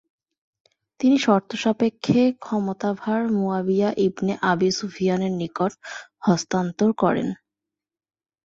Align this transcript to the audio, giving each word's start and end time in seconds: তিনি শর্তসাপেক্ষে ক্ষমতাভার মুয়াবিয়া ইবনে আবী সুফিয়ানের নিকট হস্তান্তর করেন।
তিনি 0.99 1.17
শর্তসাপেক্ষে 1.17 2.21
ক্ষমতাভার 2.39 3.21
মুয়াবিয়া 3.35 3.89
ইবনে 4.07 4.33
আবী 4.51 4.69
সুফিয়ানের 4.71 5.33
নিকট 5.41 5.71
হস্তান্তর 6.21 6.89
করেন। 6.93 7.27